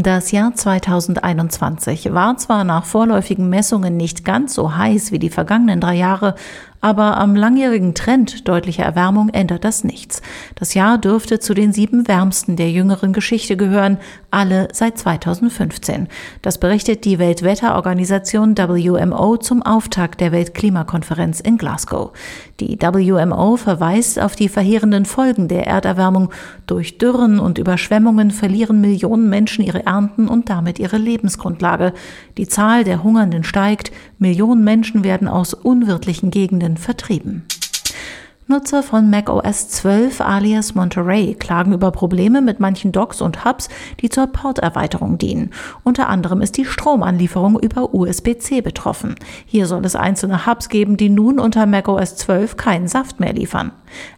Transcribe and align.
Das 0.00 0.30
Jahr 0.30 0.54
2021 0.54 2.14
war 2.14 2.36
zwar 2.36 2.62
nach 2.62 2.84
vorläufigen 2.84 3.50
Messungen 3.50 3.96
nicht 3.96 4.24
ganz 4.24 4.54
so 4.54 4.76
heiß 4.76 5.10
wie 5.10 5.18
die 5.18 5.28
vergangenen 5.28 5.80
drei 5.80 5.96
Jahre, 5.96 6.36
aber 6.80 7.16
am 7.16 7.34
langjährigen 7.34 7.94
Trend 7.94 8.46
deutlicher 8.46 8.84
Erwärmung 8.84 9.30
ändert 9.30 9.64
das 9.64 9.82
nichts. 9.82 10.22
Das 10.54 10.74
Jahr 10.74 10.96
dürfte 10.96 11.40
zu 11.40 11.52
den 11.52 11.72
sieben 11.72 12.06
wärmsten 12.06 12.54
der 12.54 12.70
jüngeren 12.70 13.12
Geschichte 13.12 13.56
gehören, 13.56 13.98
alle 14.30 14.68
seit 14.72 14.96
2015. 14.96 16.06
Das 16.40 16.58
berichtet 16.58 17.04
die 17.04 17.18
Weltwetterorganisation 17.18 18.56
WMO 18.56 19.38
zum 19.38 19.62
Auftakt 19.62 20.20
der 20.20 20.30
Weltklimakonferenz 20.30 21.40
in 21.40 21.58
Glasgow. 21.58 22.12
Die 22.60 22.78
WMO 22.80 23.56
verweist 23.56 24.20
auf 24.20 24.36
die 24.36 24.48
verheerenden 24.48 25.04
Folgen 25.04 25.48
der 25.48 25.66
Erderwärmung. 25.66 26.30
Durch 26.68 26.98
Dürren 26.98 27.40
und 27.40 27.58
Überschwemmungen 27.58 28.30
verlieren 28.30 28.80
Millionen 28.80 29.28
Menschen 29.28 29.64
ihre 29.64 29.86
Ernten 29.88 30.28
und 30.28 30.50
damit 30.50 30.78
ihre 30.78 30.98
Lebensgrundlage. 30.98 31.94
Die 32.36 32.46
Zahl 32.46 32.84
der 32.84 33.02
Hungernden 33.02 33.42
steigt, 33.42 33.90
Millionen 34.18 34.62
Menschen 34.62 35.02
werden 35.02 35.26
aus 35.26 35.54
unwirtlichen 35.54 36.30
Gegenden 36.30 36.76
vertrieben. 36.76 37.44
Nutzer 38.50 38.82
von 38.82 39.10
macOS 39.10 39.68
12 39.68 40.22
alias 40.22 40.74
Monterey 40.74 41.34
klagen 41.34 41.74
über 41.74 41.90
Probleme 41.90 42.40
mit 42.40 42.60
manchen 42.60 42.92
Docks 42.92 43.20
und 43.20 43.44
Hubs, 43.44 43.68
die 44.00 44.08
zur 44.08 44.26
Porterweiterung 44.26 45.18
dienen. 45.18 45.50
Unter 45.84 46.08
anderem 46.08 46.40
ist 46.40 46.56
die 46.56 46.64
Stromanlieferung 46.64 47.60
über 47.60 47.92
USB-C 47.92 48.62
betroffen. 48.62 49.16
Hier 49.44 49.66
soll 49.66 49.84
es 49.84 49.96
einzelne 49.96 50.46
Hubs 50.46 50.70
geben, 50.70 50.96
die 50.96 51.10
nun 51.10 51.38
unter 51.38 51.66
macOS 51.66 52.16
12 52.16 52.56
keinen 52.56 52.88
Saft 52.88 53.20
mehr 53.20 53.34
liefern. 53.34 53.70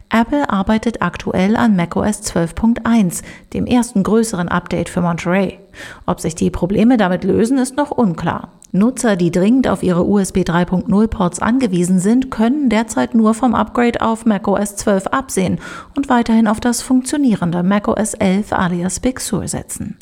Apple 0.09 0.49
arbeitet 0.49 1.01
aktuell 1.01 1.57
an 1.57 1.75
macOS 1.75 2.21
12.1, 2.21 3.23
dem 3.51 3.65
ersten 3.65 4.01
größeren 4.01 4.47
Update 4.47 4.87
für 4.87 5.01
Monterey. 5.01 5.59
Ob 6.05 6.19
sich 6.19 6.35
die 6.35 6.49
Probleme 6.49 6.97
damit 6.97 7.23
lösen, 7.23 7.57
ist 7.57 7.77
noch 7.77 7.91
unklar. 7.91 8.49
Nutzer, 8.73 9.17
die 9.17 9.31
dringend 9.31 9.67
auf 9.67 9.83
ihre 9.83 10.05
USB 10.05 10.39
3.0 10.39 11.07
Ports 11.07 11.39
angewiesen 11.39 11.99
sind, 11.99 12.31
können 12.31 12.69
derzeit 12.69 13.13
nur 13.13 13.33
vom 13.33 13.53
Upgrade 13.53 14.01
auf 14.01 14.25
macOS 14.25 14.77
12 14.77 15.07
absehen 15.07 15.59
und 15.95 16.07
weiterhin 16.07 16.47
auf 16.47 16.61
das 16.61 16.81
funktionierende 16.81 17.63
macOS 17.63 18.13
11 18.13 18.53
alias 18.53 18.99
Big 19.01 19.19
Sur 19.19 19.47
setzen. 19.47 19.97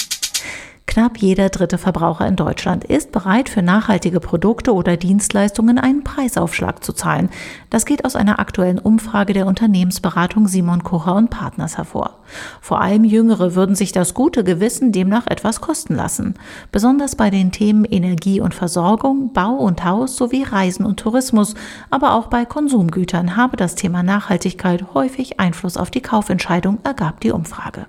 Knapp 0.90 1.20
jeder 1.20 1.50
dritte 1.50 1.78
Verbraucher 1.78 2.26
in 2.26 2.36
Deutschland 2.36 2.84
ist 2.84 3.12
bereit, 3.12 3.48
für 3.48 3.62
nachhaltige 3.62 4.20
Produkte 4.20 4.74
oder 4.74 4.98
Dienstleistungen 4.98 5.78
einen 5.78 6.04
Preisaufschlag 6.04 6.84
zu 6.84 6.94
zahlen. 6.94 7.30
Das 7.70 7.86
geht 7.86 8.06
aus 8.06 8.16
einer 8.16 8.40
aktuellen 8.40 8.80
Umfrage 8.80 9.34
der 9.34 9.46
Unternehmensberatung 9.46 10.48
Simon 10.48 10.84
Kocher 10.84 11.14
und 11.14 11.30
Partners 11.30 11.78
hervor. 11.78 12.18
Vor 12.60 12.82
allem 12.82 13.04
Jüngere 13.04 13.54
würden 13.54 13.76
sich 13.76 13.92
das 13.92 14.16
gute 14.16 14.44
Gewissen 14.44 14.92
demnach 14.92 15.28
etwas 15.28 15.62
kosten 15.62 15.94
lassen. 15.94 16.34
Besonders 16.72 17.16
bei 17.16 17.30
den 17.30 17.52
Themen 17.52 17.86
Energie 17.86 18.42
und 18.42 18.56
Versorgung, 18.56 19.32
Bau 19.32 19.58
und 19.58 19.86
Haus 19.86 20.16
sowie 20.16 20.42
Reisen 20.42 20.88
und 20.88 21.00
Tourismus, 21.00 21.54
aber 21.92 22.16
auch 22.16 22.28
bei 22.28 22.46
Konsumgütern 22.46 23.38
habe 23.38 23.58
das 23.58 23.76
Thema 23.76 24.02
Nachhaltigkeit 24.02 24.84
häufig 24.96 25.40
Einfluss 25.40 25.78
auf 25.78 25.92
die 25.92 26.02
Kaufentscheidung, 26.02 26.80
ergab 26.84 27.20
die 27.20 27.32
Umfrage. 27.32 27.86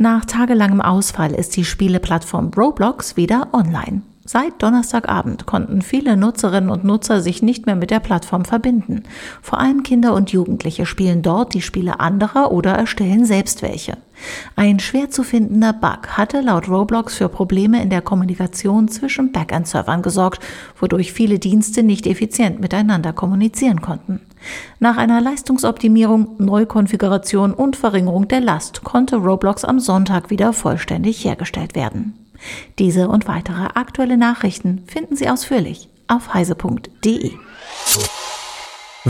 Nach 0.00 0.24
tagelangem 0.24 0.80
Ausfall 0.80 1.34
ist 1.34 1.56
die 1.56 1.64
Spieleplattform 1.64 2.52
Roblox 2.56 3.16
wieder 3.16 3.48
online. 3.52 4.02
Seit 4.24 4.62
Donnerstagabend 4.62 5.44
konnten 5.44 5.82
viele 5.82 6.16
Nutzerinnen 6.16 6.70
und 6.70 6.84
Nutzer 6.84 7.20
sich 7.20 7.42
nicht 7.42 7.66
mehr 7.66 7.74
mit 7.74 7.90
der 7.90 7.98
Plattform 7.98 8.44
verbinden. 8.44 9.02
Vor 9.42 9.58
allem 9.58 9.82
Kinder 9.82 10.14
und 10.14 10.30
Jugendliche 10.30 10.86
spielen 10.86 11.22
dort 11.22 11.52
die 11.52 11.62
Spiele 11.62 11.98
anderer 11.98 12.52
oder 12.52 12.74
erstellen 12.74 13.24
selbst 13.24 13.60
welche. 13.62 13.96
Ein 14.54 14.78
schwer 14.78 15.10
zu 15.10 15.24
findender 15.24 15.72
Bug 15.72 16.16
hatte 16.16 16.42
laut 16.42 16.68
Roblox 16.68 17.16
für 17.16 17.28
Probleme 17.28 17.82
in 17.82 17.90
der 17.90 18.02
Kommunikation 18.02 18.86
zwischen 18.86 19.32
Backend-Servern 19.32 20.02
gesorgt, 20.02 20.44
wodurch 20.78 21.12
viele 21.12 21.40
Dienste 21.40 21.82
nicht 21.82 22.06
effizient 22.06 22.60
miteinander 22.60 23.12
kommunizieren 23.12 23.80
konnten. 23.80 24.20
Nach 24.80 24.96
einer 24.96 25.20
Leistungsoptimierung, 25.20 26.36
Neukonfiguration 26.38 27.52
und 27.52 27.76
Verringerung 27.76 28.28
der 28.28 28.40
Last 28.40 28.84
konnte 28.84 29.16
Roblox 29.16 29.64
am 29.64 29.80
Sonntag 29.80 30.30
wieder 30.30 30.52
vollständig 30.52 31.24
hergestellt 31.24 31.74
werden. 31.74 32.14
Diese 32.78 33.08
und 33.08 33.26
weitere 33.26 33.68
aktuelle 33.74 34.16
Nachrichten 34.16 34.84
finden 34.86 35.16
Sie 35.16 35.28
ausführlich 35.28 35.88
auf 36.06 36.34
heise.de. 36.34 37.32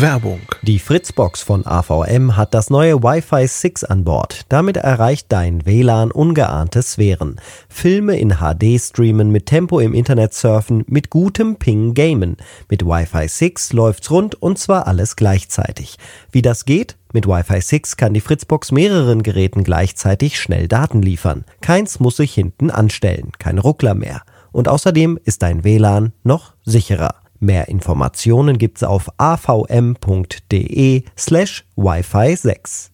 Werbung. 0.00 0.41
Die 0.62 0.78
Fritzbox 0.78 1.42
von 1.42 1.66
AVM 1.66 2.36
hat 2.36 2.54
das 2.54 2.70
neue 2.70 3.03
Wi-Fi 3.03 3.48
6 3.48 3.82
an 3.82 4.04
Bord. 4.04 4.42
Damit 4.48 4.76
erreicht 4.76 5.26
dein 5.31 5.66
WLAN 5.66 6.12
ungeahnte 6.12 6.82
Sphären. 6.82 7.41
Filme 7.69 8.16
in 8.16 8.36
HD 8.36 8.81
streamen, 8.81 9.32
mit 9.32 9.47
Tempo 9.47 9.81
im 9.81 9.94
Internet 9.94 10.34
surfen, 10.34 10.84
mit 10.86 11.10
gutem 11.10 11.56
Ping 11.56 11.94
gamen. 11.94 12.36
Mit 12.69 12.84
Wi-Fi 12.84 13.26
6 13.26 13.72
läuft's 13.72 14.10
rund 14.12 14.41
und 14.41 14.59
zwar 14.59 14.86
alles 14.86 15.16
gleichzeitig. 15.16 15.98
Wie 16.30 16.42
das 16.42 16.65
geht? 16.65 16.97
Mit 17.12 17.26
Wi-Fi 17.26 17.60
6 17.60 17.97
kann 17.97 18.15
die 18.15 18.20
Fritzbox 18.20 18.70
mehreren 18.70 19.25
Geräten 19.25 19.65
gleichzeitig 19.65 20.38
schnell 20.38 20.69
Daten 20.69 21.03
liefern. 21.03 21.44
Keins 21.60 21.98
muss 21.98 22.19
sich 22.19 22.34
hinten 22.34 22.70
anstellen, 22.70 23.32
keine 23.41 23.62
Ruckler 23.62 23.94
mehr. 23.94 24.22
Und 24.53 24.69
außerdem 24.69 25.19
ist 25.25 25.42
dein 25.42 25.65
WLAN 25.65 26.12
noch 26.22 26.53
sicherer. 26.65 27.15
Mehr 27.41 27.69
Informationen 27.69 28.59
gibt's 28.59 28.82
auf 28.82 29.09
avm.de 29.16 31.04
slash 31.16 31.65
Wi-Fi 31.76 32.37
6. 32.37 32.91